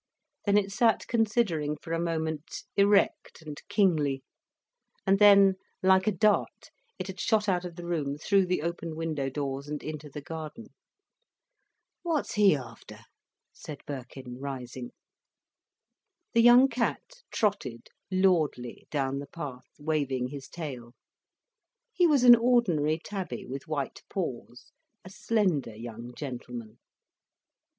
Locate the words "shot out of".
7.19-7.75